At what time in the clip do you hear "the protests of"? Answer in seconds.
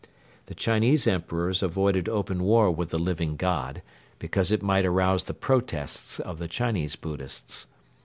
5.25-6.39